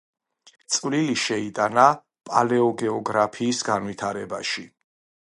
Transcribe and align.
წვლილი 0.75 1.17
შეიტანა 1.23 1.83
პალეოგეოგრაფიის 2.29 3.61
განვითარებაში. 3.69 4.65